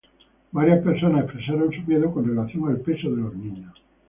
[0.51, 3.71] Varias personas expresaron su miedo con relación al peso de los niños.